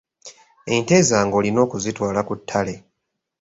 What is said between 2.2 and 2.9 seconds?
ku ttale.